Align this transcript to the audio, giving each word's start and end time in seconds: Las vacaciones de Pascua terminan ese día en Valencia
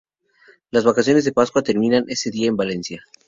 Las 0.71 0.83
vacaciones 0.83 1.25
de 1.25 1.31
Pascua 1.31 1.61
terminan 1.61 2.05
ese 2.07 2.31
día 2.31 2.47
en 2.47 2.55
Valencia 2.57 3.03